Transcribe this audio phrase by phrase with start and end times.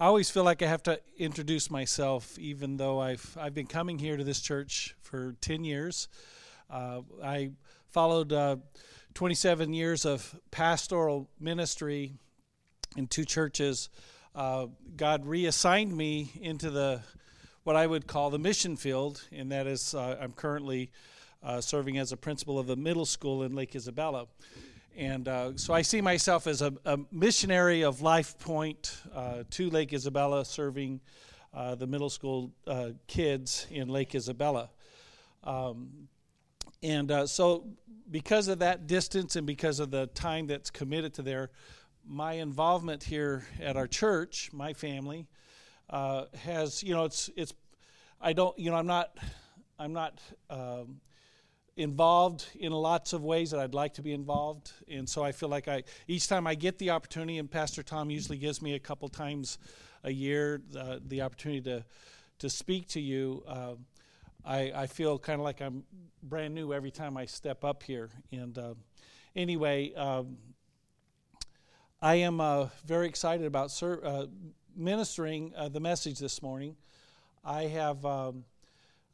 [0.00, 3.98] I always feel like I have to introduce myself, even though I've I've been coming
[3.98, 6.06] here to this church for ten years.
[6.70, 7.50] Uh, I
[7.90, 8.58] followed uh,
[9.14, 12.12] 27 years of pastoral ministry
[12.96, 13.88] in two churches.
[14.36, 14.66] Uh,
[14.96, 17.00] God reassigned me into the
[17.64, 20.92] what I would call the mission field, and that is uh, I'm currently
[21.42, 24.28] uh, serving as a principal of a middle school in Lake Isabella.
[24.96, 29.70] And uh, so I see myself as a, a missionary of Life Point uh, to
[29.70, 31.00] Lake Isabella, serving
[31.54, 34.70] uh, the middle school uh, kids in Lake Isabella.
[35.44, 36.08] Um,
[36.82, 37.66] and uh, so,
[38.10, 41.50] because of that distance and because of the time that's committed to there,
[42.06, 45.26] my involvement here at our church, my family,
[45.90, 47.52] uh, has you know it's it's
[48.20, 49.16] I don't you know I'm not
[49.78, 50.20] I'm not
[50.50, 51.00] um,
[51.78, 55.48] involved in lots of ways that I'd like to be involved, and so I feel
[55.48, 58.80] like I each time I get the opportunity, and Pastor Tom usually gives me a
[58.80, 59.58] couple times
[60.02, 61.84] a year uh, the opportunity to
[62.40, 63.44] to speak to you.
[63.46, 63.74] Uh,
[64.44, 65.84] I, I feel kind of like I'm
[66.22, 68.10] brand new every time I step up here.
[68.32, 68.74] And uh,
[69.36, 70.36] anyway, um,
[72.02, 74.26] I am uh, very excited about ser- uh,
[74.76, 76.76] ministering uh, the message this morning.
[77.44, 78.44] I have um,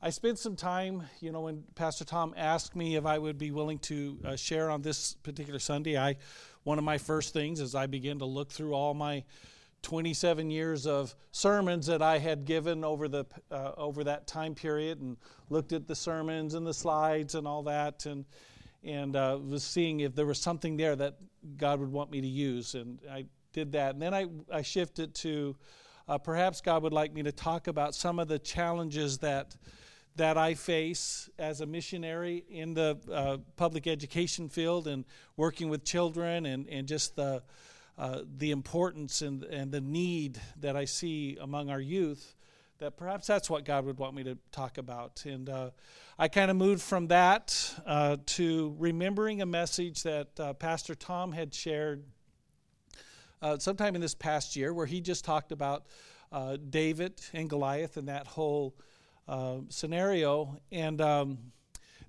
[0.04, 3.50] I spent some time, you know, when Pastor Tom asked me if I would be
[3.52, 5.96] willing to uh, share on this particular Sunday.
[5.96, 6.16] I
[6.64, 9.24] one of my first things as I began to look through all my
[9.80, 15.00] 27 years of sermons that I had given over the uh, over that time period,
[15.00, 15.16] and
[15.48, 18.26] looked at the sermons and the slides and all that, and
[18.82, 21.16] and uh, was seeing if there was something there that
[21.56, 23.94] God would want me to use, and I did that.
[23.94, 25.56] And then I, I shifted to
[26.08, 29.56] uh, perhaps God would like me to talk about some of the challenges that
[30.16, 35.04] that I face as a missionary in the uh, public education field and
[35.36, 37.42] working with children and, and just the,
[37.98, 42.36] uh, the importance and, and the need that I see among our youth,
[42.78, 45.24] that perhaps that's what God would want me to talk about.
[45.26, 45.70] And uh,
[46.16, 51.32] I kind of moved from that uh, to remembering a message that uh, Pastor Tom
[51.32, 52.04] had shared
[53.42, 55.86] uh, sometime in this past year, where he just talked about
[56.70, 58.74] David and Goliath and that whole
[59.28, 60.58] uh, scenario.
[60.70, 61.38] And um,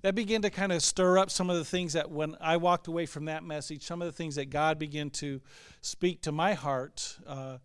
[0.02, 2.86] that began to kind of stir up some of the things that when I walked
[2.88, 5.40] away from that message, some of the things that God began to
[5.80, 7.58] speak to my heart uh,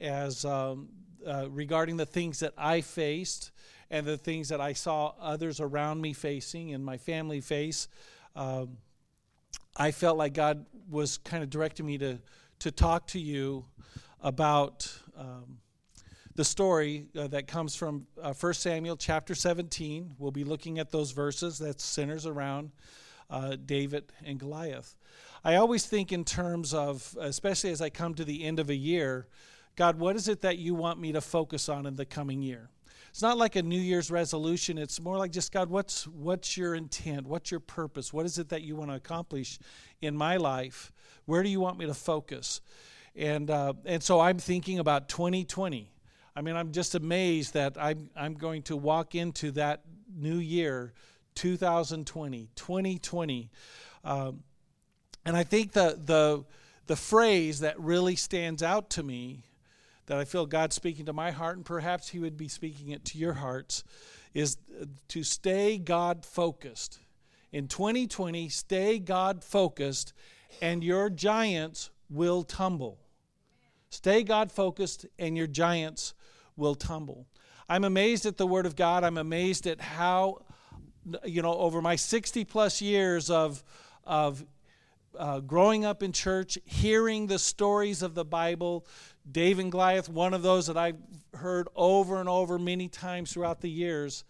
[0.00, 0.88] as um,
[1.26, 3.50] uh, regarding the things that I faced
[3.90, 7.88] and the things that I saw others around me facing and my family face.
[8.34, 8.78] Um,
[9.76, 12.18] I felt like God was kind of directing me to
[12.60, 13.64] to talk to you
[14.22, 15.58] about um,
[16.36, 20.16] the story uh, that comes from uh, 1 Samuel chapter 17.
[20.18, 22.72] We'll be looking at those verses that centers around
[23.30, 24.96] uh, David and Goliath.
[25.44, 28.74] I always think in terms of, especially as I come to the end of a
[28.74, 29.28] year,
[29.76, 32.70] God, what is it that you want me to focus on in the coming year?
[33.10, 34.76] It's not like a New Year's resolution.
[34.76, 37.28] It's more like just God, what's what's your intent?
[37.28, 38.12] What's your purpose?
[38.12, 39.60] What is it that you want to accomplish
[40.02, 40.90] in my life?
[41.24, 42.60] Where do you want me to focus?
[43.14, 45.93] And uh, and so I'm thinking about 2020.
[46.36, 49.82] I mean, I'm just amazed that I'm I'm going to walk into that
[50.14, 50.92] new year,
[51.36, 53.50] 2020, 2020,
[54.04, 54.42] um,
[55.24, 56.44] and I think the the
[56.86, 59.44] the phrase that really stands out to me,
[60.06, 63.04] that I feel God speaking to my heart, and perhaps He would be speaking it
[63.06, 63.84] to your hearts,
[64.34, 64.56] is
[65.08, 66.98] to stay God focused.
[67.52, 70.12] In 2020, stay God focused
[70.60, 72.98] and your giants will tumble.
[73.90, 76.14] Stay God focused, and your giants
[76.56, 77.26] will tumble.
[77.68, 79.04] I'm amazed at the Word of God.
[79.04, 80.42] I'm amazed at how,
[81.24, 83.64] you know, over my 60 plus years of,
[84.04, 84.44] of
[85.18, 88.86] uh, growing up in church, hearing the stories of the Bible,
[89.30, 90.98] Dave and Goliath, one of those that I've
[91.34, 94.24] heard over and over many times throughout the years,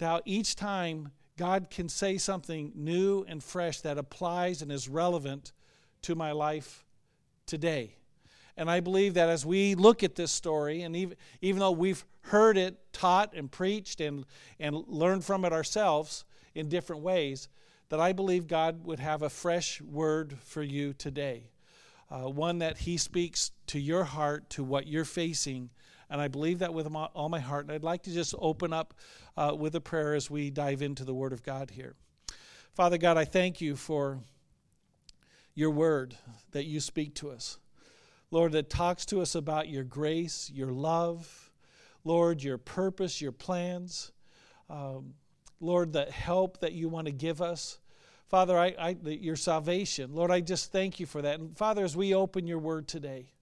[0.00, 5.52] how each time God can say something new and fresh that applies and is relevant
[6.02, 6.84] to my life
[7.46, 7.97] today.
[8.58, 12.04] And I believe that as we look at this story, and even, even though we've
[12.22, 14.26] heard it taught and preached and,
[14.58, 16.24] and learned from it ourselves
[16.56, 17.48] in different ways,
[17.88, 21.44] that I believe God would have a fresh word for you today.
[22.10, 25.70] Uh, one that He speaks to your heart, to what you're facing.
[26.10, 27.66] And I believe that with all my heart.
[27.66, 28.92] And I'd like to just open up
[29.36, 31.94] uh, with a prayer as we dive into the Word of God here.
[32.74, 34.18] Father God, I thank you for
[35.54, 36.16] your word
[36.52, 37.58] that you speak to us.
[38.30, 41.50] Lord, that talks to us about your grace, your love,
[42.04, 44.12] Lord, your purpose, your plans.
[44.68, 45.14] Um,
[45.60, 47.78] Lord, the help that you want to give us.
[48.28, 50.14] Father, I, I, your salvation.
[50.14, 51.40] Lord, I just thank you for that.
[51.40, 53.32] And Father, as we open your word today,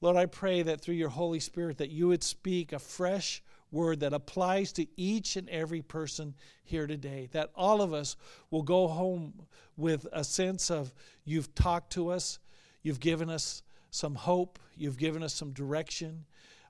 [0.00, 3.42] Lord, I pray that through your Holy Spirit that you would speak a fresh
[3.72, 7.28] word that applies to each and every person here today.
[7.32, 8.16] That all of us
[8.50, 9.34] will go home
[9.76, 10.94] with a sense of
[11.24, 12.38] you've talked to us,
[12.82, 16.24] you've given us some hope, you've given us some direction.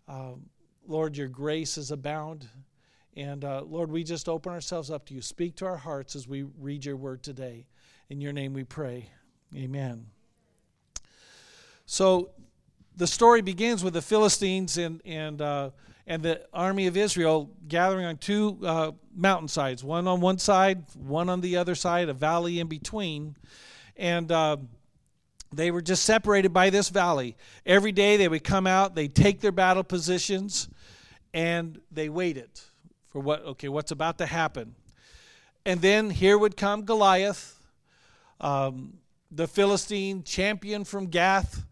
[0.06, 0.46] Um,
[0.86, 2.48] Lord, your grace is abound.
[3.16, 5.20] And uh, Lord, we just open ourselves up to you.
[5.20, 7.66] Speak to our hearts as we read your word today.
[8.08, 9.10] In your name we pray.
[9.54, 10.06] Amen.
[11.84, 12.30] So
[12.96, 15.70] the story begins with the Philistines and, and uh,
[16.08, 21.28] and the army of Israel gathering on two uh, mountainsides, one on one side, one
[21.28, 23.36] on the other side, a valley in between.
[23.94, 24.56] And uh,
[25.52, 27.36] they were just separated by this valley.
[27.64, 30.68] Every day they would come out, they'd take their battle positions,
[31.32, 32.50] and they waited
[33.10, 34.74] for what, okay, what's about to happen.
[35.64, 37.60] And then here would come Goliath,
[38.40, 38.98] um,
[39.30, 41.64] the Philistine champion from Gath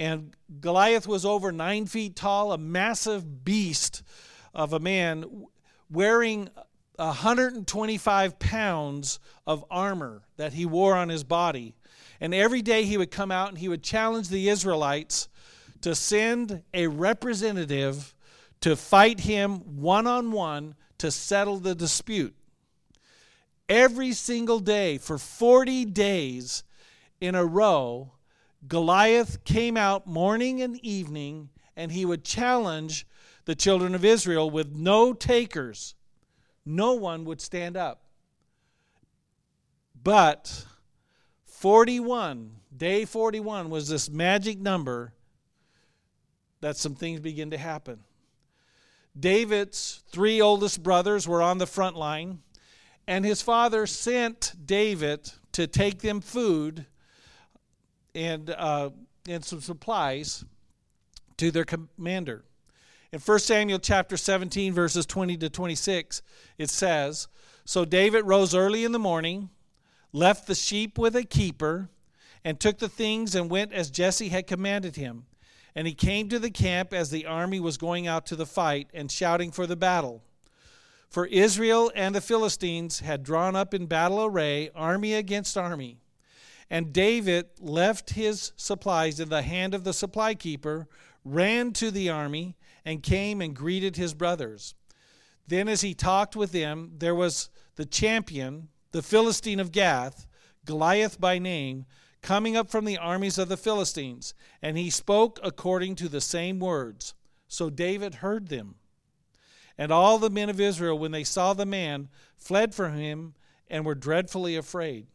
[0.00, 4.02] and Goliath was over nine feet tall, a massive beast
[4.54, 5.44] of a man
[5.90, 6.48] wearing
[6.96, 11.74] 125 pounds of armor that he wore on his body.
[12.20, 15.28] And every day he would come out and he would challenge the Israelites
[15.80, 18.14] to send a representative
[18.60, 22.34] to fight him one on one to settle the dispute.
[23.68, 26.64] Every single day for 40 days
[27.20, 28.12] in a row,
[28.66, 33.06] Goliath came out morning and evening, and he would challenge
[33.46, 35.94] the children of Israel with no takers.
[36.66, 38.02] No one would stand up.
[40.02, 40.66] But
[41.60, 45.12] 41, day 41, was this magic number
[46.62, 48.00] that some things begin to happen.
[49.18, 52.38] David's three oldest brothers were on the front line,
[53.06, 56.86] and his father sent David to take them food
[58.14, 58.88] and, uh,
[59.28, 60.46] and some supplies
[61.36, 62.42] to their commander.
[63.12, 66.22] In 1 Samuel chapter 17, verses 20 to 26,
[66.56, 67.28] it says
[67.66, 69.50] So David rose early in the morning,
[70.12, 71.88] left the sheep with a keeper,
[72.44, 75.26] and took the things and went as Jesse had commanded him.
[75.74, 78.88] And he came to the camp as the army was going out to the fight
[78.92, 80.22] and shouting for the battle.
[81.08, 85.98] For Israel and the Philistines had drawn up in battle array, army against army.
[86.70, 90.88] And David left his supplies in the hand of the supply keeper,
[91.24, 94.74] ran to the army, and came and greeted his brothers.
[95.48, 100.26] Then, as he talked with them, there was the champion, the Philistine of Gath,
[100.64, 101.86] Goliath by name,
[102.22, 106.58] coming up from the armies of the Philistines, and he spoke according to the same
[106.58, 107.14] words.
[107.48, 108.76] So David heard them.
[109.78, 113.34] And all the men of Israel, when they saw the man, fled from him
[113.68, 115.06] and were dreadfully afraid.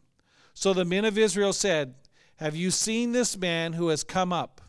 [0.53, 1.95] So the men of Israel said,
[2.37, 4.61] Have you seen this man who has come up?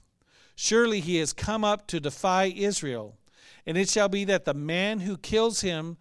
[0.55, 3.17] Surely he has come up to defy Israel.
[3.67, 5.97] And it shall be that the man who kills him,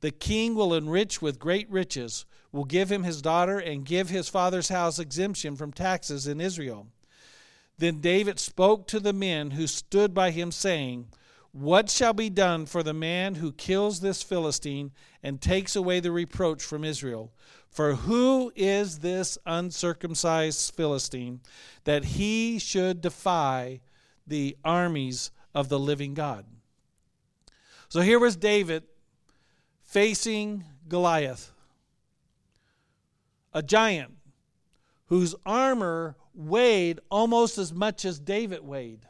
[0.00, 4.28] the king will enrich with great riches, will give him his daughter, and give his
[4.28, 6.86] father's house exemption from taxes in Israel.
[7.78, 11.08] Then David spoke to the men who stood by him, saying,
[11.52, 14.90] What shall be done for the man who kills this Philistine
[15.22, 17.32] and takes away the reproach from Israel?
[17.70, 21.40] For who is this uncircumcised Philistine
[21.84, 23.80] that he should defy
[24.26, 26.44] the armies of the living God?
[27.88, 28.84] So here was David
[29.82, 31.52] facing Goliath,
[33.52, 34.12] a giant
[35.06, 39.06] whose armor weighed almost as much as David weighed.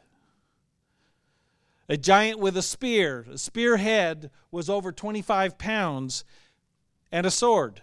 [1.87, 3.25] A giant with a spear.
[3.31, 6.23] A spearhead was over 25 pounds,
[7.11, 7.81] and a sword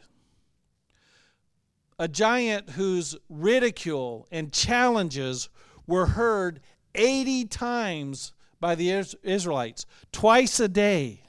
[1.98, 5.48] a giant whose ridicule and challenges
[5.86, 6.60] were heard
[6.94, 8.90] 80 times by the
[9.22, 11.22] Israelites, twice a day.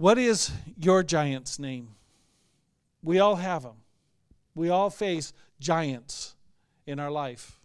[0.00, 1.88] What is your giant's name?
[3.02, 3.82] We all have them.
[4.54, 6.36] We all face giants
[6.86, 7.60] in our life.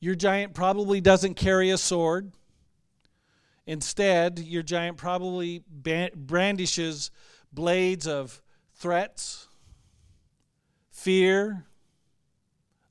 [0.00, 2.32] Your giant probably doesn't carry a sword.
[3.66, 7.10] Instead, your giant probably brandishes
[7.52, 8.40] blades of
[8.76, 9.46] threats,
[10.90, 11.66] fear,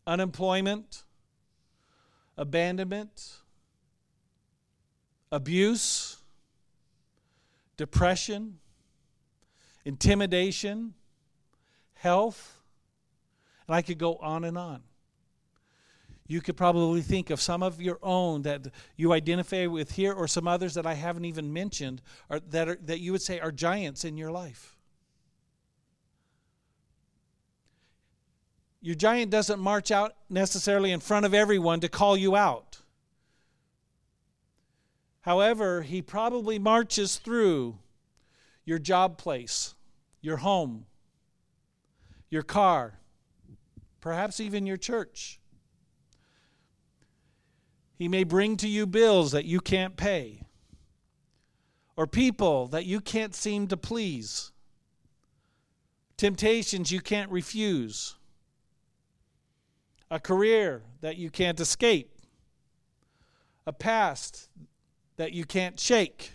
[0.06, 1.04] unemployment,
[2.38, 3.38] abandonment,
[5.32, 6.18] abuse,
[7.78, 8.60] depression,
[9.86, 10.94] intimidation,
[11.96, 12.62] health,
[13.68, 14.84] and I could go on and on
[16.28, 20.28] you could probably think of some of your own that you identify with here or
[20.28, 23.52] some others that I haven't even mentioned or that, are, that you would say are
[23.52, 24.78] giants in your life.
[28.82, 32.73] Your giant doesn't march out necessarily in front of everyone to call you out.
[35.24, 37.80] However, he probably marches through
[38.66, 39.74] your job place,
[40.22, 40.86] your home,
[42.30, 43.00] your car,
[44.02, 45.40] perhaps even your church.
[47.98, 50.42] He may bring to you bills that you can't pay,
[51.96, 54.52] or people that you can't seem to please,
[56.18, 58.16] temptations you can't refuse,
[60.12, 62.12] a career that you can't escape,
[63.66, 64.50] a past
[65.18, 66.34] that you can't shake,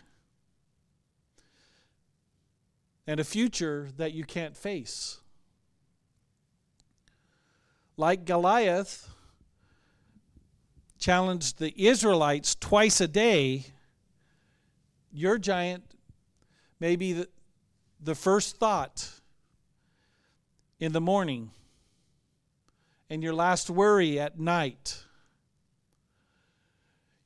[3.06, 5.18] and a future that you can't face.
[7.97, 9.08] Like Goliath
[10.99, 13.66] challenged the Israelites twice a day,
[15.12, 15.85] your giant
[16.80, 17.28] may be the,
[18.00, 19.08] the first thought
[20.78, 21.50] in the morning
[23.11, 25.04] and your last worry at night.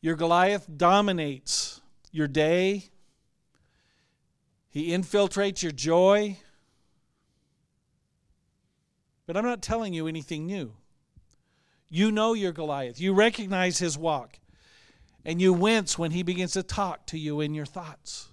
[0.03, 1.81] Your Goliath dominates
[2.11, 2.91] your day,
[4.69, 6.39] he infiltrates your joy.
[9.27, 10.73] But I'm not telling you anything new.
[11.89, 13.01] You know your Goliath.
[13.01, 14.39] You recognize his walk.
[15.25, 18.29] And you wince when he begins to talk to you in your thoughts.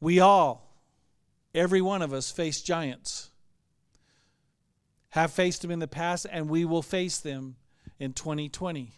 [0.00, 0.74] We all,
[1.54, 3.30] every one of us, face giants.
[5.10, 7.56] Have faced them in the past, and we will face them
[8.02, 8.90] in 2020.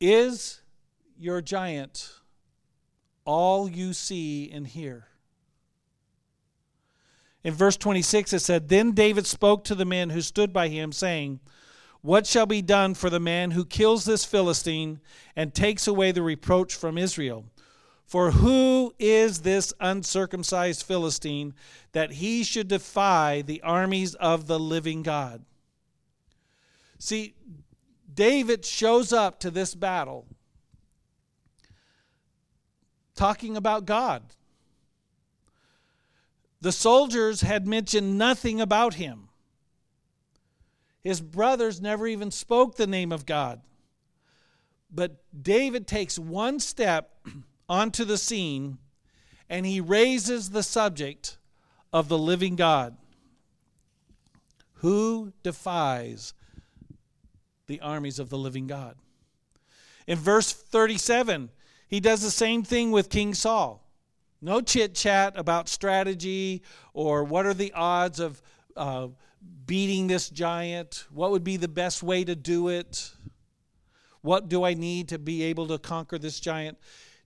[0.00, 0.60] Is
[1.18, 2.12] your giant
[3.24, 5.08] all you see and hear?
[7.42, 10.92] In verse 26, it said, Then David spoke to the men who stood by him,
[10.92, 11.40] saying,
[12.00, 15.00] What shall be done for the man who kills this Philistine
[15.34, 17.46] and takes away the reproach from Israel?
[18.04, 21.54] For who is this uncircumcised Philistine
[21.92, 25.44] that he should defy the armies of the living God?
[26.98, 27.34] See,
[28.12, 30.26] David shows up to this battle
[33.14, 34.22] talking about God.
[36.60, 39.28] The soldiers had mentioned nothing about him.
[41.02, 43.60] His brothers never even spoke the name of God.
[44.90, 47.13] But David takes one step
[47.68, 48.78] onto the scene
[49.48, 51.38] and he raises the subject
[51.92, 52.96] of the living God.
[54.78, 56.34] Who defies
[57.66, 58.96] the armies of the living God?
[60.06, 61.50] In verse 37,
[61.88, 63.88] he does the same thing with King Saul.
[64.42, 68.42] No chit chat about strategy or what are the odds of
[68.76, 69.08] uh,
[69.64, 73.12] beating this giant, what would be the best way to do it,
[74.20, 76.78] what do I need to be able to conquer this giant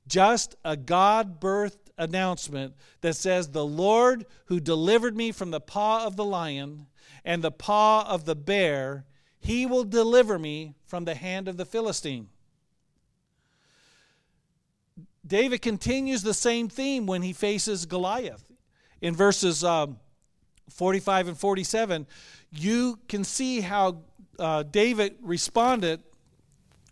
[0.09, 6.07] just a God birthed announcement that says, The Lord who delivered me from the paw
[6.07, 6.87] of the lion
[7.25, 9.05] and the paw of the bear,
[9.38, 12.29] he will deliver me from the hand of the Philistine.
[15.27, 18.45] David continues the same theme when he faces Goliath.
[19.00, 19.99] In verses um,
[20.71, 22.07] 45 and 47,
[22.50, 24.03] you can see how
[24.38, 26.03] uh, David responded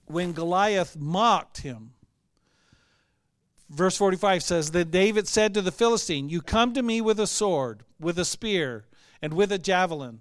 [0.07, 1.93] when Goliath mocked him.
[3.69, 7.27] Verse 45 says that David said to the Philistine, You come to me with a
[7.27, 8.85] sword, with a spear,
[9.21, 10.21] and with a javelin,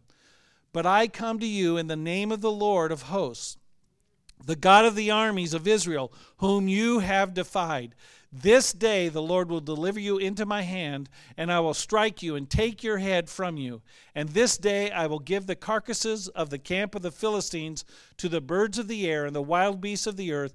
[0.73, 3.57] but I come to you in the name of the Lord of hosts,
[4.43, 7.93] the God of the armies of Israel, whom you have defied.
[8.31, 12.35] This day the Lord will deliver you into my hand, and I will strike you
[12.35, 13.81] and take your head from you.
[14.13, 17.85] And this day I will give the carcasses of the camp of the Philistines
[18.17, 20.53] to the birds of the air and the wild beasts of the earth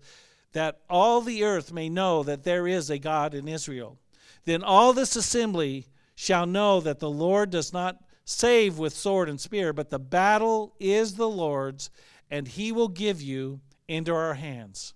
[0.53, 3.99] that all the earth may know that there is a God in Israel.
[4.45, 9.41] Then all this assembly shall know that the Lord does not save with sword and
[9.41, 11.91] spear, but the battle is the Lord's,
[12.31, 14.95] and he will give you into our hands.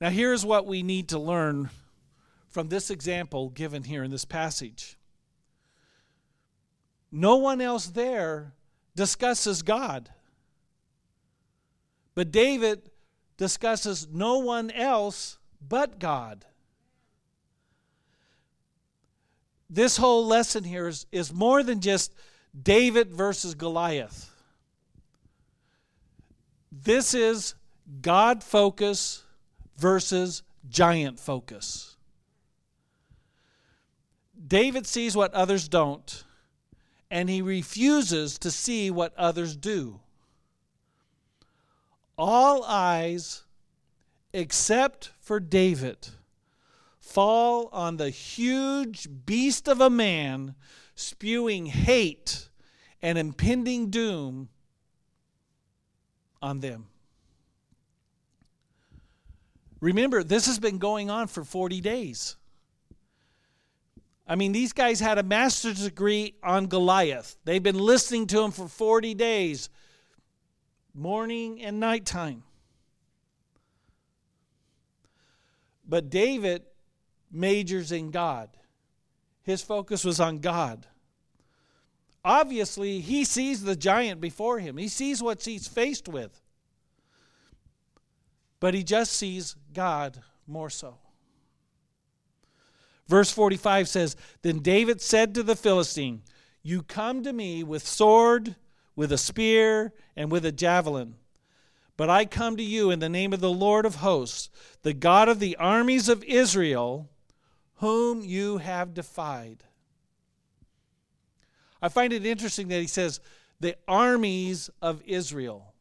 [0.00, 1.70] Now, here's what we need to learn
[2.48, 4.96] from this example given here in this passage.
[7.10, 8.54] No one else there
[8.94, 10.10] discusses God.
[12.14, 12.90] But David
[13.38, 16.44] discusses no one else but God.
[19.70, 22.12] This whole lesson here is, is more than just
[22.60, 24.30] David versus Goliath.
[26.72, 27.54] This is
[28.02, 29.22] God focus
[29.76, 31.96] versus giant focus.
[34.46, 36.24] David sees what others don't,
[37.10, 40.00] and he refuses to see what others do
[42.18, 43.44] all eyes,
[44.32, 46.08] except for David,
[46.98, 50.54] fall on the huge beast of a man
[50.94, 52.48] spewing hate
[53.00, 54.48] and impending doom
[56.42, 56.88] on them.
[59.80, 62.36] Remember, this has been going on for 40 days.
[64.26, 67.36] I mean, these guys had a master's degree on Goliath.
[67.44, 69.70] They've been listening to him for 40 days,
[70.98, 72.42] morning and nighttime.
[75.88, 76.64] But David
[77.30, 78.50] majors in God.
[79.42, 80.86] His focus was on God.
[82.24, 86.42] Obviously, he sees the giant before him, he sees what he's faced with.
[88.60, 90.98] But he just sees God more so.
[93.06, 96.22] Verse 45 says Then David said to the Philistine,
[96.62, 98.56] You come to me with sword,
[98.98, 101.14] with a spear, and with a javelin.
[101.96, 104.50] But I come to you in the name of the Lord of hosts,
[104.82, 107.08] the God of the armies of Israel,
[107.76, 109.62] whom you have defied.
[111.80, 113.20] I find it interesting that he says,
[113.60, 115.72] the armies of Israel.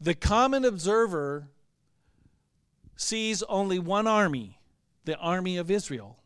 [0.00, 1.48] The common observer
[2.96, 4.58] sees only one army,
[5.04, 6.16] the army of Israel.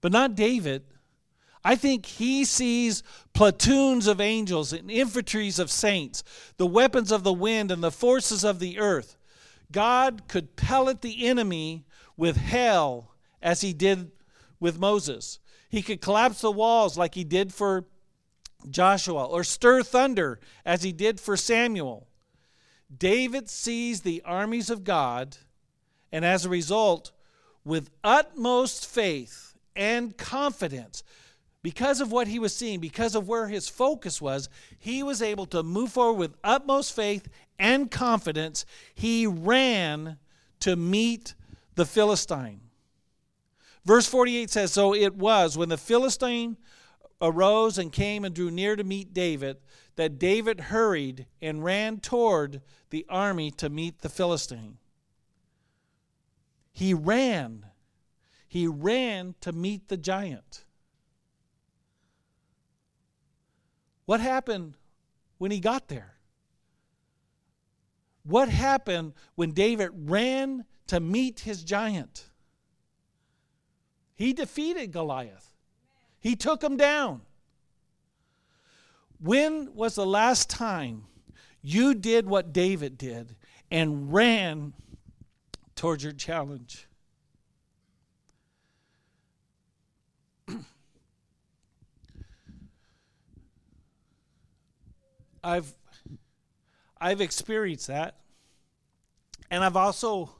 [0.00, 0.84] But not David.
[1.64, 3.02] I think he sees
[3.34, 6.24] platoons of angels and infantries of saints,
[6.56, 9.16] the weapons of the wind and the forces of the earth.
[9.70, 11.84] God could pellet the enemy
[12.16, 14.10] with hell as he did
[14.60, 15.38] with Moses.
[15.68, 17.86] He could collapse the walls like he did for
[18.68, 22.08] Joshua or stir thunder as he did for Samuel.
[22.96, 25.36] David sees the armies of God
[26.12, 27.10] and as a result,
[27.64, 31.02] with utmost faith and confidence,
[31.62, 35.46] because of what he was seeing, because of where his focus was, he was able
[35.46, 37.28] to move forward with utmost faith
[37.58, 38.66] and confidence.
[38.94, 40.18] He ran
[40.60, 41.34] to meet
[41.76, 42.60] the Philistine.
[43.84, 46.56] Verse 48 says So it was when the Philistine
[47.20, 49.58] arose and came and drew near to meet David
[49.94, 54.78] that David hurried and ran toward the army to meet the Philistine.
[56.72, 57.66] He ran.
[58.48, 60.64] He ran to meet the giant.
[64.06, 64.74] What happened
[65.38, 66.14] when he got there?
[68.24, 72.26] What happened when David ran to meet his giant?
[74.14, 75.54] He defeated Goliath,
[76.20, 77.22] he took him down.
[79.18, 81.04] When was the last time
[81.62, 83.36] you did what David did
[83.70, 84.74] and ran
[85.76, 86.86] towards your challenge.
[95.42, 95.74] I've
[97.00, 98.16] I've experienced that.
[99.50, 100.30] And I've also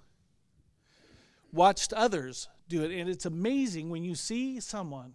[1.52, 5.12] watched others do it and it's amazing when you see someone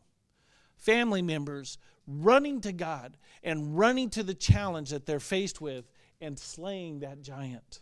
[0.76, 5.86] family members running to God and running to the challenge that they're faced with
[6.22, 7.82] and slaying that giant.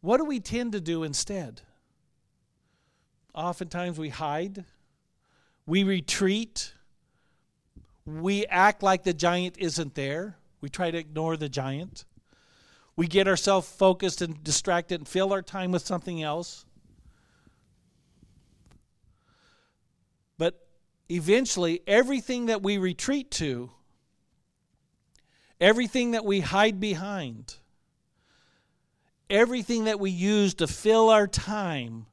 [0.00, 1.62] What do we tend to do instead?
[3.34, 4.64] Oftentimes we hide,
[5.66, 6.72] we retreat,
[8.04, 12.04] we act like the giant isn't there, we try to ignore the giant.
[12.94, 16.64] We get ourselves focused and distracted and fill our time with something else.
[20.38, 20.66] But
[21.10, 23.70] eventually, everything that we retreat to,
[25.60, 27.56] everything that we hide behind,
[29.28, 32.06] everything that we use to fill our time,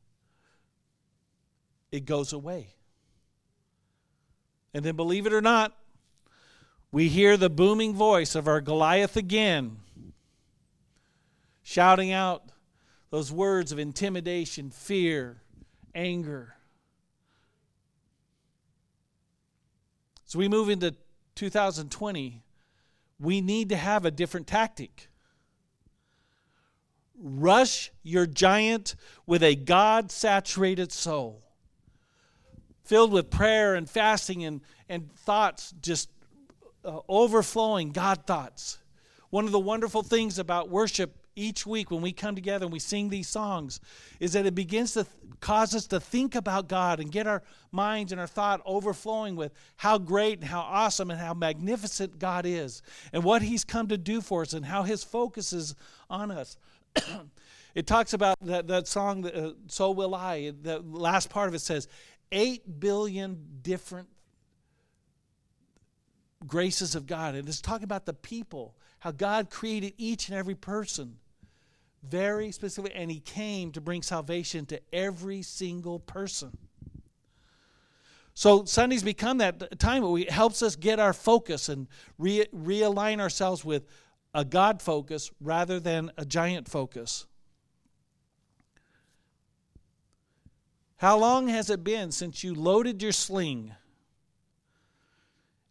[1.91, 2.73] it goes away.
[4.73, 5.77] And then, believe it or not,
[6.91, 9.77] we hear the booming voice of our Goliath again,
[11.63, 12.43] shouting out
[13.09, 15.41] those words of intimidation, fear,
[15.93, 16.55] anger.
[20.25, 20.95] So we move into
[21.35, 22.41] 2020,
[23.19, 25.09] we need to have a different tactic.
[27.15, 31.43] Rush your giant with a God saturated soul,
[32.83, 36.09] filled with prayer and fasting and, and thoughts just
[36.85, 38.77] uh, overflowing God thoughts.
[39.29, 42.79] One of the wonderful things about worship each week when we come together and we
[42.79, 43.79] sing these songs
[44.19, 47.41] is that it begins to th- cause us to think about God and get our
[47.71, 52.45] minds and our thought overflowing with how great and how awesome and how magnificent God
[52.45, 55.75] is and what He's come to do for us and how His focus is
[56.09, 56.57] on us.
[57.75, 60.53] it talks about that, that song, uh, So Will I.
[60.61, 61.87] The last part of it says,
[62.33, 64.09] 8 billion different
[66.45, 67.35] graces of God.
[67.35, 71.19] And it's talking about the people, how God created each and every person
[72.03, 76.57] very specific, and He came to bring salvation to every single person.
[78.33, 83.19] So Sundays become that time where it helps us get our focus and re- realign
[83.19, 83.85] ourselves with
[84.33, 87.27] a God focus rather than a giant focus.
[90.97, 93.73] How long has it been since you loaded your sling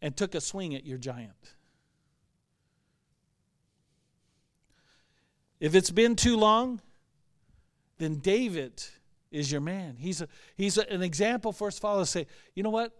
[0.01, 1.53] and took a swing at your giant?
[5.59, 6.81] If it's been too long,
[7.97, 8.83] then David
[9.31, 9.95] is your man.
[9.97, 12.05] He's, a, he's a, an example for us to.
[12.05, 12.91] Say, you know what?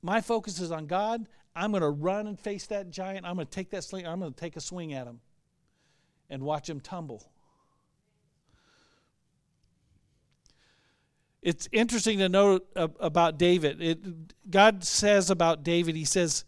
[0.00, 1.26] My focus is on God.
[1.56, 3.26] I'm going to run and face that giant.
[3.26, 4.06] I'm going to take that sling.
[4.06, 5.20] I'm going to take a swing at him
[6.30, 7.30] and watch him tumble.
[11.44, 13.82] It's interesting to note about David.
[13.82, 16.46] It, God says about David, He says,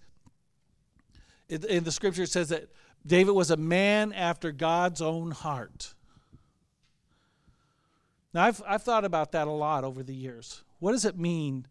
[1.51, 2.71] in the scripture, it says that
[3.07, 5.93] David was a man after God's own heart.
[8.33, 10.63] Now, I've, I've thought about that a lot over the years.
[10.79, 11.67] What does it mean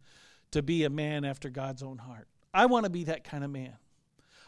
[0.52, 2.28] to be a man after God's own heart?
[2.54, 3.74] I want to be that kind of man.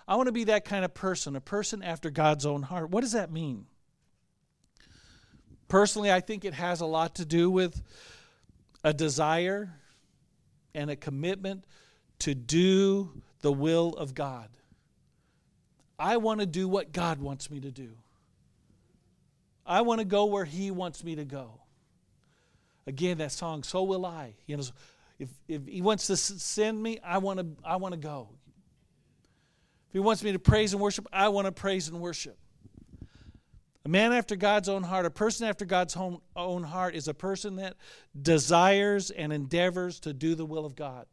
[0.08, 2.92] I want to be that kind of person, a person after God's own heart.
[2.92, 3.66] What does that mean?
[5.68, 7.82] Personally, I think it has a lot to do with
[8.88, 9.70] a desire
[10.74, 11.66] and a commitment
[12.20, 14.48] to do the will of God.
[16.00, 17.90] I want to do what God wants me to do.
[19.66, 21.60] I want to go where He wants me to go.
[22.86, 24.36] Again, that song, So Will I.
[24.46, 24.64] You know,
[25.20, 28.30] if, if He wants to send me, I want to, I want to go.
[29.90, 32.38] If He wants me to praise and worship, I want to praise and worship.
[33.86, 35.96] A man after God's own heart, a person after God's
[36.36, 37.76] own heart, is a person that
[38.20, 41.06] desires and endeavors to do the will of God.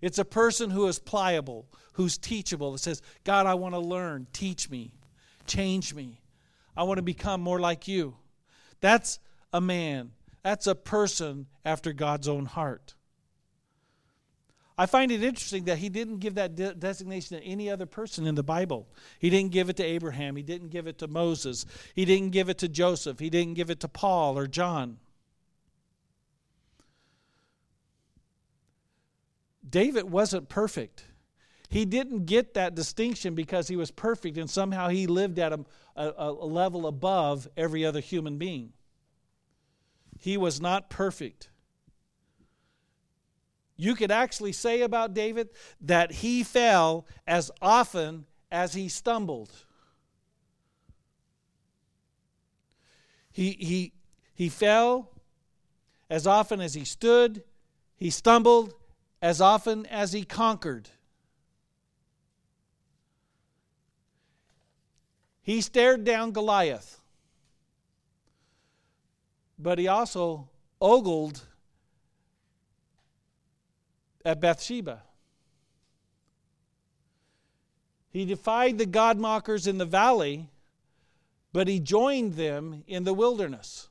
[0.00, 4.26] It's a person who is pliable, who's teachable, that says, God, I want to learn.
[4.32, 4.94] Teach me.
[5.46, 6.20] Change me.
[6.76, 8.16] I want to become more like you.
[8.80, 9.18] That's
[9.52, 10.12] a man.
[10.42, 12.94] That's a person after God's own heart.
[14.80, 18.28] I find it interesting that he didn't give that de- designation to any other person
[18.28, 18.88] in the Bible.
[19.18, 20.36] He didn't give it to Abraham.
[20.36, 21.66] He didn't give it to Moses.
[21.94, 23.18] He didn't give it to Joseph.
[23.18, 24.98] He didn't give it to Paul or John.
[29.68, 31.04] David wasn't perfect.
[31.68, 35.60] He didn't get that distinction because he was perfect and somehow he lived at a,
[35.96, 38.72] a, a, level above every other human being.
[40.18, 41.50] He was not perfect.
[43.80, 49.52] You could actually say about David that he fell as often as he stumbled.
[53.30, 53.92] He, he,
[54.34, 55.10] he fell
[56.10, 57.44] as often as he stood,
[57.94, 58.74] he stumbled,
[59.22, 60.88] as often as he conquered.
[65.40, 67.00] He stared down Goliath,
[69.56, 70.48] but he also
[70.80, 71.47] ogled
[74.28, 75.02] at Bathsheba.
[78.10, 80.50] He defied the God mockers in the valley,
[81.54, 83.88] but he joined them in the wilderness.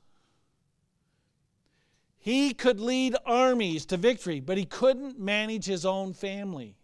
[2.19, 6.75] He could lead armies to victory, but he couldn't manage his own family.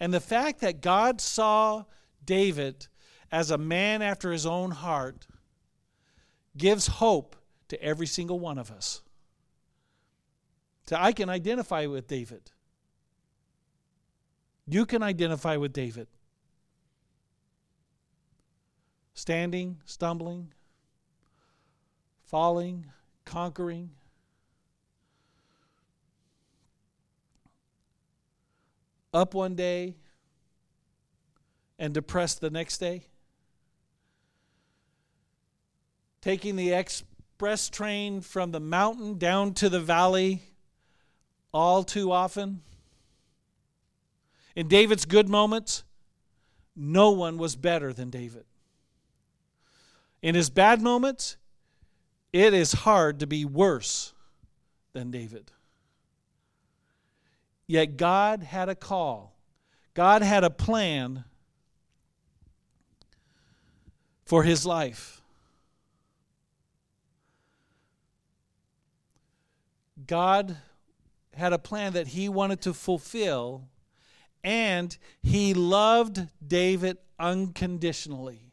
[0.00, 1.84] And the fact that God saw
[2.24, 2.86] David
[3.30, 5.26] as a man after his own heart
[6.56, 7.36] gives hope
[7.68, 9.02] to every single one of us.
[10.86, 12.50] So I can identify with David.
[14.66, 16.06] You can identify with David.
[19.14, 20.52] Standing, stumbling,
[22.24, 22.86] falling,
[23.24, 23.90] conquering.
[29.14, 29.94] Up one day
[31.78, 33.06] and depressed the next day.
[36.22, 40.51] Taking the express train from the mountain down to the valley
[41.52, 42.62] all too often.
[44.54, 45.84] In David's good moments,
[46.74, 48.44] no one was better than David.
[50.22, 51.36] In his bad moments,
[52.32, 54.12] it is hard to be worse
[54.92, 55.50] than David.
[57.66, 59.34] Yet God had a call,
[59.94, 61.24] God had a plan
[64.24, 65.20] for his life.
[70.06, 70.56] God
[71.34, 73.68] had a plan that he wanted to fulfill,
[74.44, 78.52] and he loved David unconditionally.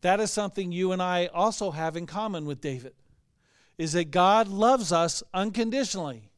[0.00, 2.94] That is something you and I also have in common with David.
[3.78, 6.30] Is that God loves us unconditionally.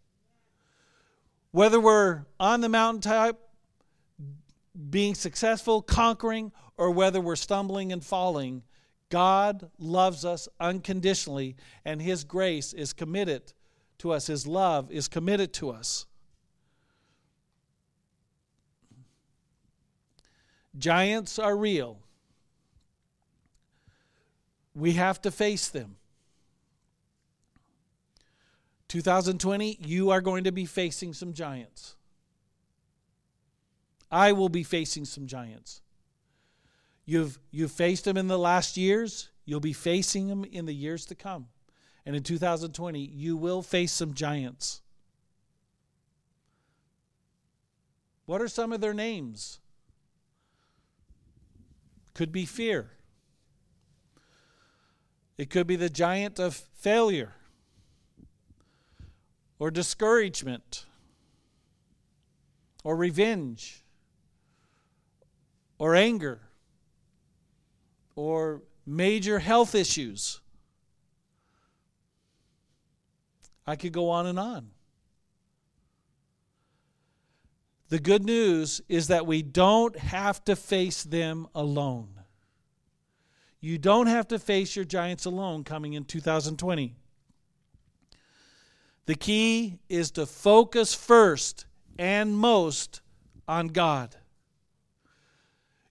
[1.51, 3.39] Whether we're on the mountaintop
[4.91, 8.63] being successful, conquering, or whether we're stumbling and falling,
[9.09, 13.53] God loves us unconditionally, and His grace is committed
[13.99, 14.27] to us.
[14.27, 16.07] His love is committed to us.
[20.77, 21.99] Giants are real.
[24.75, 25.97] We have to face them.
[28.89, 31.97] 2020, you are going to be facing some giants.
[34.11, 35.83] I will be facing some giants.
[37.05, 41.05] You've, you've faced them in the last years, you'll be facing them in the years
[41.07, 41.47] to come.
[42.09, 44.81] And in 2020, you will face some giants.
[48.25, 49.61] What are some of their names?
[52.15, 52.93] Could be fear.
[55.37, 57.35] It could be the giant of failure
[59.59, 60.87] or discouragement
[62.85, 63.85] or revenge
[65.79, 66.41] or anger
[68.17, 70.41] or major health issues.
[73.69, 74.71] I could go on and on.
[77.91, 82.09] The good news is that we don't have to face them alone.
[83.61, 86.97] You don't have to face your giants alone coming in 2020.
[89.05, 91.67] The key is to focus first
[91.99, 93.03] and most
[93.47, 94.17] on God.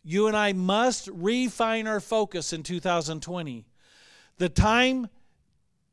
[0.04, 3.68] You and I must refine our focus in 2020.
[4.40, 5.10] The time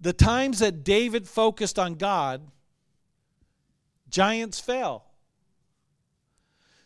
[0.04, 2.42] the times that David focused on God,
[4.10, 5.06] giants fell.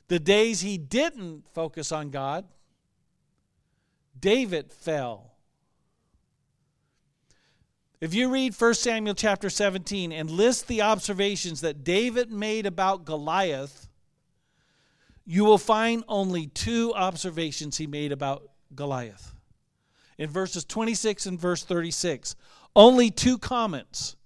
[0.06, 2.44] The days he didn't focus on God,
[4.20, 5.32] David fell.
[8.00, 13.04] If you read 1 Samuel chapter 17 and list the observations that David made about
[13.04, 13.88] Goliath,
[15.26, 19.34] you will find only two observations he made about Goliath.
[20.18, 22.36] In verses 26 and verse 36,
[22.78, 24.16] only two comments.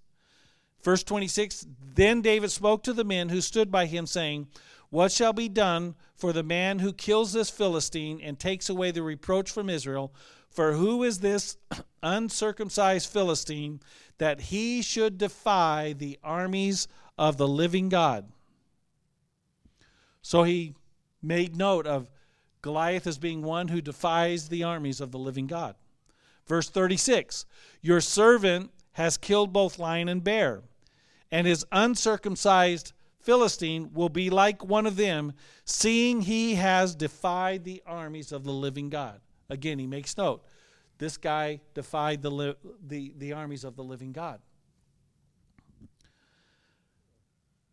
[0.84, 4.46] Verse 26 Then David spoke to the men who stood by him, saying,
[4.90, 9.02] What shall be done for the man who kills this Philistine and takes away the
[9.02, 10.14] reproach from Israel?
[10.50, 11.56] For who is this
[12.02, 13.80] uncircumcised Philistine
[14.18, 16.86] that he should defy the armies
[17.16, 18.30] of the living God?
[20.20, 20.74] So he
[21.22, 22.10] made note of
[22.60, 25.74] Goliath as being one who defies the armies of the living God.
[26.46, 27.46] Verse 36
[27.80, 30.62] Your servant has killed both lion and bear,
[31.30, 35.32] and his uncircumcised Philistine will be like one of them,
[35.64, 39.20] seeing he has defied the armies of the living God.
[39.48, 40.44] Again, he makes note.
[40.98, 44.40] This guy defied the, li- the, the armies of the living God.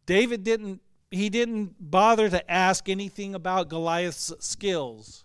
[0.06, 5.24] David didn't he didn't bother to ask anything about Goliath's skills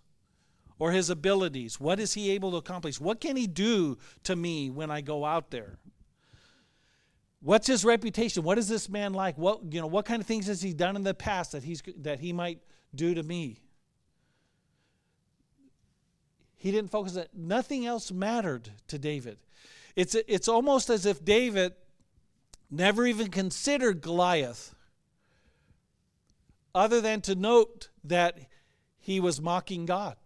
[0.78, 1.80] or his abilities.
[1.80, 3.00] What is he able to accomplish?
[3.00, 5.78] What can he do to me when I go out there?
[7.40, 8.42] What's his reputation?
[8.42, 9.36] What is this man like?
[9.36, 11.82] What you know, what kind of things has he done in the past that he's
[11.98, 12.60] that he might
[12.94, 13.60] do to me?
[16.56, 17.36] He didn't focus that.
[17.36, 19.36] Nothing else mattered to David.
[19.96, 21.74] It's, it's almost as if David
[22.70, 24.74] never even considered Goliath,
[26.74, 28.38] other than to note that
[28.98, 30.16] he was mocking God.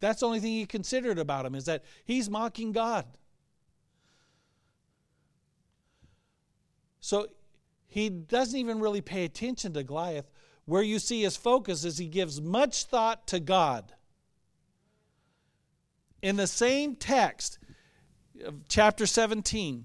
[0.00, 3.06] That's the only thing he considered about him, is that he's mocking God.
[7.00, 7.28] So
[7.86, 10.30] he doesn't even really pay attention to Goliath.
[10.66, 13.92] Where you see his focus is he gives much thought to God
[16.24, 17.58] in the same text
[18.66, 19.84] chapter 17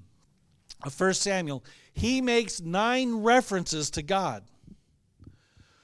[0.86, 4.44] of 1 Samuel, he makes nine references to God.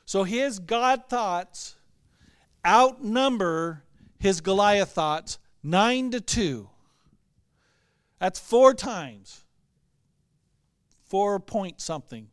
[0.06, 1.76] So his God thoughts
[2.66, 3.84] outnumber
[4.26, 6.70] his Goliath thoughts nine to two.
[8.20, 9.46] That's four times.
[11.08, 12.30] Four point something.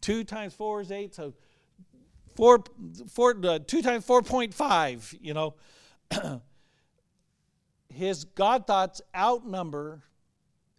[0.00, 1.34] Two times four is eight, so
[2.34, 2.64] four,
[3.08, 5.54] four, uh, two times 4.5, you know.
[7.88, 10.02] his God thoughts outnumber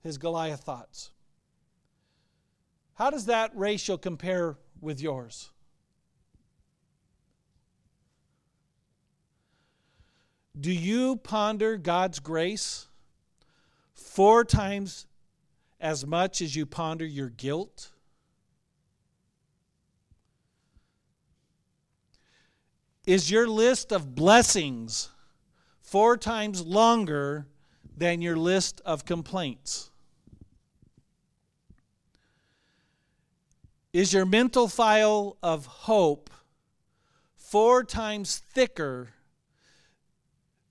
[0.01, 1.11] his Goliath thoughts.
[2.95, 5.51] How does that ratio compare with yours?
[10.59, 12.87] Do you ponder God's grace
[13.93, 15.05] four times
[15.81, 17.91] as much as you ponder your guilt?
[23.05, 25.09] Is your list of blessings
[25.81, 27.47] four times longer
[27.97, 29.91] than your list of complaints?
[33.91, 36.29] Is your mental file of hope
[37.35, 39.09] four times thicker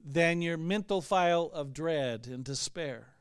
[0.05, 3.15] than your mental file of dread and despair?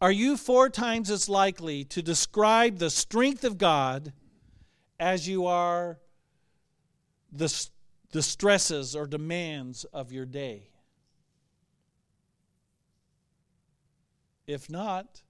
[0.00, 4.12] Are you four times as likely to describe the strength of God
[4.98, 5.98] as you are
[7.30, 7.68] the,
[8.12, 10.68] the stresses or demands of your day?
[14.46, 15.22] If not,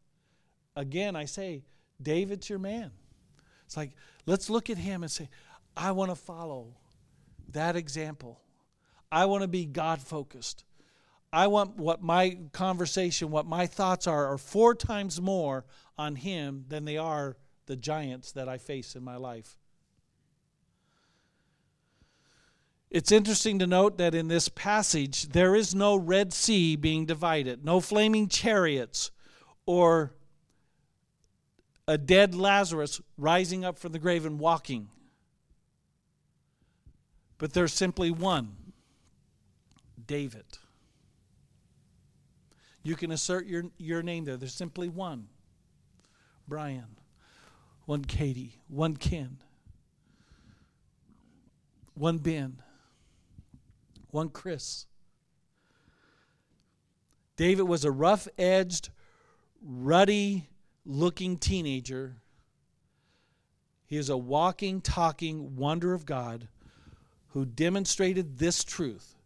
[0.76, 1.64] again, I say,
[2.00, 2.92] David's your man.
[3.66, 3.92] It's like,
[4.24, 5.28] let's look at him and say,
[5.76, 6.76] I want to follow
[7.52, 8.40] that example.
[9.12, 10.64] I want to be God focused.
[11.32, 15.64] I want what my conversation, what my thoughts are, are four times more
[15.96, 17.36] on him than they are
[17.66, 19.56] the giants that I face in my life.
[22.90, 27.64] It's interesting to note that in this passage, there is no Red Sea being divided,
[27.64, 29.12] no flaming chariots,
[29.64, 30.12] or
[31.86, 34.88] a dead Lazarus rising up from the grave and walking.
[37.40, 38.54] But there's simply one
[40.06, 40.44] David.
[42.82, 44.36] You can assert your, your name there.
[44.36, 45.28] There's simply one
[46.46, 46.96] Brian,
[47.86, 49.38] one Katie, one Ken,
[51.94, 52.58] one Ben,
[54.10, 54.84] one Chris.
[57.36, 58.90] David was a rough edged,
[59.62, 60.50] ruddy
[60.84, 62.16] looking teenager.
[63.86, 66.48] He is a walking, talking wonder of God
[67.30, 69.16] who demonstrated this truth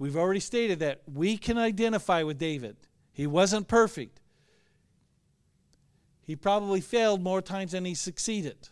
[0.00, 2.74] We've already stated that we can identify with David.
[3.12, 4.22] He wasn't perfect.
[6.22, 8.70] He probably failed more times than he succeeded.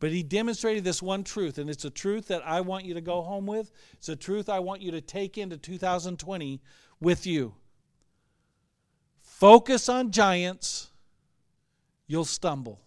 [0.00, 3.00] But he demonstrated this one truth, and it's a truth that I want you to
[3.00, 3.72] go home with.
[3.94, 6.60] It's a truth I want you to take into 2020
[7.00, 7.54] with you.
[9.22, 10.90] Focus on giants,
[12.06, 12.82] you'll stumble.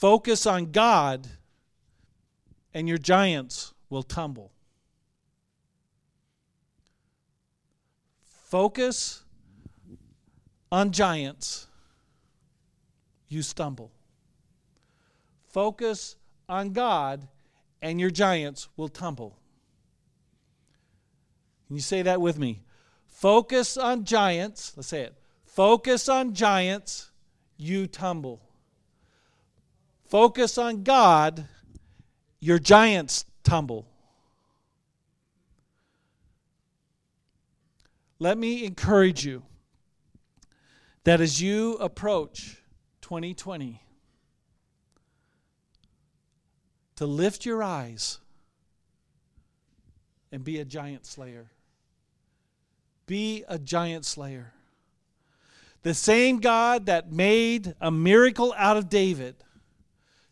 [0.00, 1.28] Focus on God,
[2.72, 4.50] and your giants will tumble.
[8.24, 9.24] Focus
[10.72, 11.66] on giants,
[13.28, 13.92] you stumble.
[15.50, 16.16] Focus
[16.48, 17.28] on God,
[17.82, 19.36] and your giants will tumble.
[21.66, 22.62] Can you say that with me?
[23.06, 24.72] Focus on giants.
[24.78, 25.14] Let's say it.
[25.44, 27.10] Focus on giants,
[27.58, 28.40] you tumble.
[30.10, 31.46] Focus on God,
[32.40, 33.86] your giants tumble.
[38.18, 39.44] Let me encourage you
[41.04, 42.56] that as you approach
[43.02, 43.80] 2020,
[46.96, 48.18] to lift your eyes
[50.32, 51.52] and be a giant slayer.
[53.06, 54.54] Be a giant slayer.
[55.82, 59.36] The same God that made a miracle out of David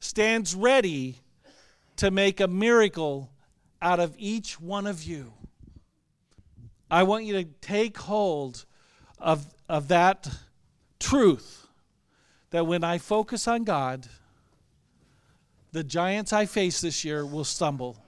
[0.01, 1.21] stands ready
[1.97, 3.31] to make a miracle
[3.83, 5.33] out of each one of you.
[6.91, 8.65] I want you to take hold
[9.19, 10.29] of, of that
[10.99, 11.67] truth
[12.51, 14.07] that when I focus on God,
[15.73, 18.03] the giants I face this year will stumble.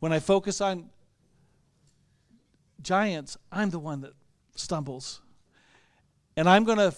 [0.00, 0.90] When I focus on
[2.82, 4.14] giants, I'm the one that
[4.56, 5.20] stumbles.
[6.36, 6.94] And I'm going to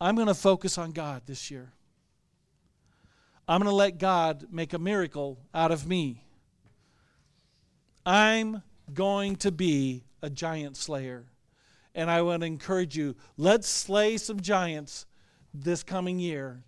[0.00, 1.72] I'm going to focus on God this year.
[3.46, 6.24] I'm going to let God make a miracle out of me.
[8.06, 8.62] I'm
[8.94, 11.26] going to be a giant slayer.
[11.94, 15.06] And I want to encourage you let's slay some giants
[15.52, 16.62] this coming year